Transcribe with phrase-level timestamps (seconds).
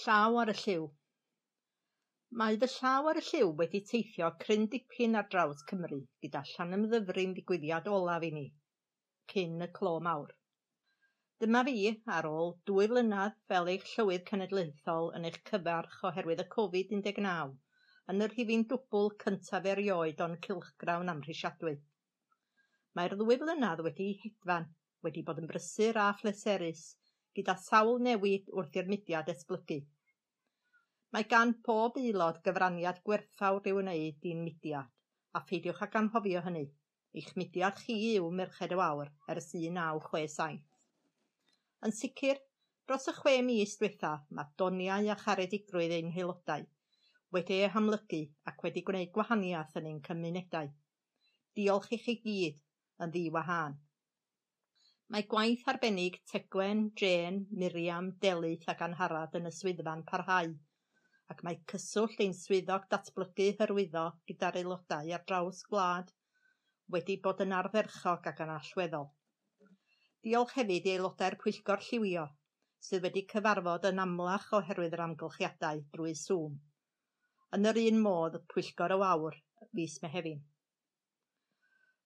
[0.00, 0.84] Llaw ar y Lliw.
[2.40, 7.32] Mae fy llaw ar y lliw wedi teithio cryn dipyn ar draws Cymru gyda Llanymddyfrin
[7.38, 8.44] ddigwyddiad olaf i ni,
[9.32, 10.30] cyn y clo mawr.
[11.44, 11.74] Dyma fi
[12.18, 17.52] ar ôl dwy flynedd fel eich llywydd cenedlaethol yn eich cyfarch oherwydd y Covid-19
[18.14, 21.74] yn yr rhifin dwbl cyntaf erioed o'n cilchgrawn amhrisiadwy.
[22.94, 24.70] Mae'r ddwy flynedd wedi hedfan,
[25.08, 26.86] wedi bod yn brysur a phleserus,
[27.38, 29.78] gyda sawl newid wrth i'r mudiad esblygu.
[31.14, 34.90] Mae gan pob aelod gyfraniad gwerthfawr i'w wneud i'n mudiad,
[35.36, 36.66] a pheidiwch ag anghofio hynny.
[37.20, 40.60] Eich mudiad chi yw Merched y Wawr ers 1967.
[41.86, 42.38] Yn sicr,
[42.86, 46.68] dros y chwe mis diwetha mae doniau a charedigrwydd ein haelodau
[47.34, 48.18] wedi eu hamlygu
[48.50, 50.70] ac wedi gwneud gwahaniaeth yn ein cymunedau.
[51.58, 52.58] Diolch i chi gyd
[53.04, 53.76] yn ddiwahân.
[55.10, 60.52] Mae gwaith arbennig Tegwen, Jane, Miriam, Delyth ac Anharad yn y swyddfa'n parhau,
[61.34, 66.12] ac mae cyswllt ein swyddog datblygu hyrwyddo gyda'r aelodau ar draws gwlad
[66.96, 69.08] wedi bod yn arferchog ac yn allweddol.
[70.28, 72.28] Diolch hefyd i aelodau'r Pwyllgor Lliwio,
[72.90, 76.54] sydd wedi cyfarfod yn amlach oherwydd yr amgylchiadau drwy Zoom.
[77.58, 79.42] Yn yr un modd, Pwyllgor y Wawr,
[79.74, 80.46] fis Mehefin.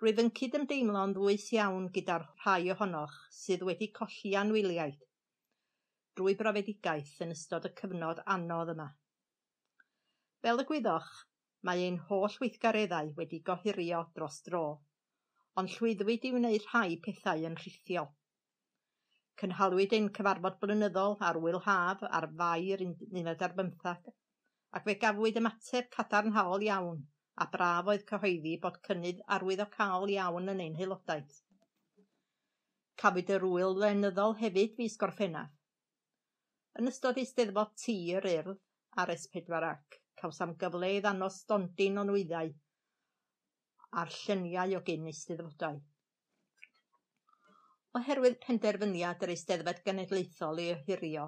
[0.00, 5.02] Rwyf yn cydymdeimlo'n ddwys iawn gyda'r rhai ohonoch sydd wedi colli anwyliaid
[6.20, 8.86] drwy brofedigaeth yn ystod y cyfnod anodd yma.
[10.46, 11.10] Fel y gwyddoch,
[11.68, 14.64] mae ein holl weithgareddau wedi gohirio dros dro,
[15.60, 18.10] ond llwyddwyd i wneud rhai pethau yn rhithiol.
[19.44, 24.12] Cynhalwyd ein cyfarfod blynyddol ar wylhaf ar fair 15
[24.80, 27.08] ac fe gafwyd ymateb cadarnhaol iawn
[27.42, 31.38] a braf oedd cyhoeddi bod cynnydd arwyddocaol iawn yn ein haelodaeth.
[33.02, 35.52] Cafwyd yr wyl lenyddol hefyd fis Gorffennaf.
[36.80, 38.60] Yn ystod eisteddfod tir urdd
[39.02, 42.52] ar S4 ac cawsam gyfle i ddanos stondin o nwyddau
[44.02, 45.80] a'r lluniau o gyn eisteddfodau.
[47.98, 51.24] Oherwydd penderfyniad yr Eisteddfod Genedlaethol i ohirio,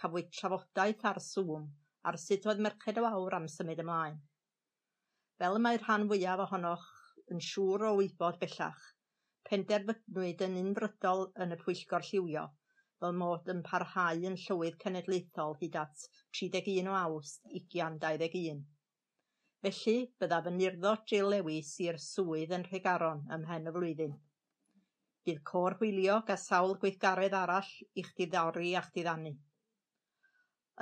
[0.00, 1.66] cafwyd trafodaeth ar Zoom
[2.08, 4.16] ar sut oedd Merched o Awr am symud ymlaen.
[5.40, 6.82] Fel y mae'r rhan fwyaf ohonoch
[7.34, 8.80] yn siŵr o wybod bellach,
[9.48, 12.42] penderfynwyd yn unfrydol yn y Pwyllgor lliwio,
[13.00, 16.02] fel mod yn parhau yn Llywydd Cenedlaethol hyd at
[16.40, 18.58] 31 o Awst 2021.
[19.64, 24.12] Felly, byddaf yn urddo Jill Lewis i'r swydd yn Rhegaron ym mhen y flwyddyn.
[25.24, 27.70] Bydd cor Hwylio a sawl gweithgaredd arall
[28.02, 29.32] i'ch diddori a'ch diddannu.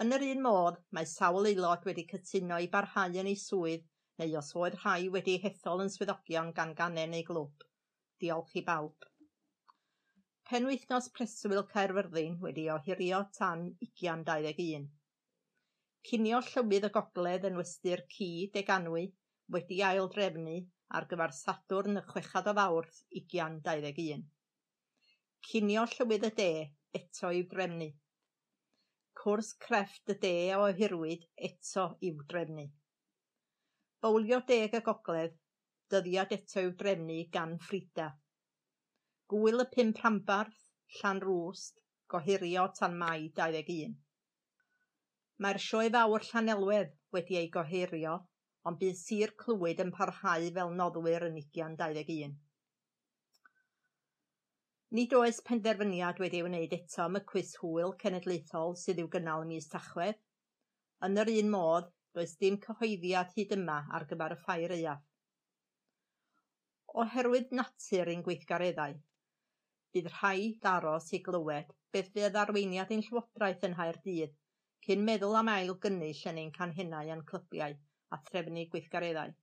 [0.03, 3.87] Yn yr un modd, mae sawl aelod wedi cytuno i barhau yn ei swydd
[4.23, 7.67] neu os oedd rhai wedi hethol yn swyddogion gan ganen neu glwb.
[8.23, 9.09] Diolch i bawb.
[10.51, 14.89] Penwythnos preswyl Caerfyrddin wedi ohirio tan 2021.
[16.09, 19.03] Cinio llywydd y gogledd yn westy'r ci deganwy
[19.56, 20.56] wedi ail drefnu
[20.99, 24.25] ar gyfer Sadwrn y chwechad o fawrth 2021.
[25.50, 26.50] Cinio llywydd y de
[27.00, 27.91] eto i'w drefnu.
[29.21, 32.65] Cwrs crefft y de o ohirwyd eto i'w drefnu.
[34.05, 35.33] Bowlio deg y gogledd,
[35.91, 38.05] dyddiad eto i'w drefnu gan Ffrida.
[39.33, 40.61] Gwyl y pum rhanbarth,
[40.99, 41.81] Llanrwst,
[42.15, 43.97] gohirio tan mai 21.
[45.43, 48.15] Mae'r sioe fawr Llanelwedd wedi ei gohirio,
[48.71, 52.39] ond bydd Sir Clwyd yn parhau fel noddwyr yn 2021.
[54.95, 59.67] Nid oes penderfyniad wedi'i wneud eto am y cwis hwyl cenedlaethol sydd i'w gynnal mis
[59.75, 60.23] Tachwedd.
[61.09, 65.05] Yn yr un modd, does dim cyhoeddiad hyd yma ar gyfer y ffair euaf.
[67.03, 68.97] Oherwydd natur ein gweithgareddau,
[69.95, 74.34] bydd rhai daros i glywed beth fydd arweiniad ein llywodraeth yn hau'r dydd
[74.87, 77.77] cyn meddwl am ail gynnull yn ein canhennau a'n clybiau
[78.15, 79.35] a threfnu gweithgareddau.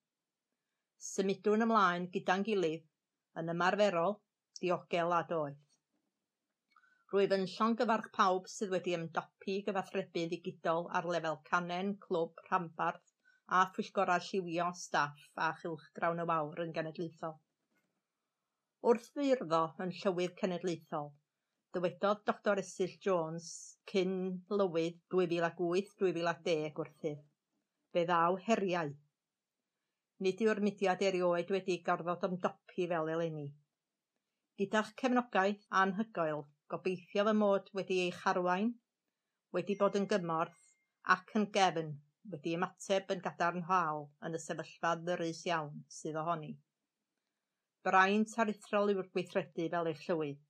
[1.07, 2.86] Symudwn ymlaen gyda'n gilydd
[3.42, 4.19] yn ymarferol,
[4.62, 5.65] diogel a doeth.
[7.14, 13.12] Rwyf yn llongyfarch pawb sydd wedi ymdopi gyfathrebu ddigidol ar lefel canen, clwb, rhanbarth
[13.57, 17.36] a phwyllgorau lliwio staff a chylchgrawn y wawr yn genedlaethol.
[18.90, 21.12] Wrth feirfo yn Llywydd Cenedlaethol,
[21.78, 23.51] dywedodd Dr Esyll Jones
[23.92, 24.18] cyn
[24.62, 27.22] lywydd 2008-2010 wrthyf,
[27.94, 28.92] fe ddaw heriau.
[30.25, 33.48] Nid yw'r mudiad erioed wedi gorfod ymdopi fel eleni.
[34.58, 38.69] Gyda'ch cefnogaeth anhygoel, Gobeithio fy mod wedi ei charwain,
[39.56, 40.63] wedi bod yn gymorth
[41.15, 41.91] ac yn gefn,
[42.33, 46.50] wedi ymateb yn gadarnhaol yn y sefyllfa ddyrus iawn sydd ohoni.
[47.85, 50.41] Braint arithrol yw'r gweithredu fel eich llywydd,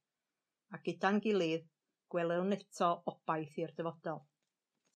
[0.71, 1.67] a gyda'n gilydd
[2.15, 4.23] gwelwn eto obaith i'r dyfodol.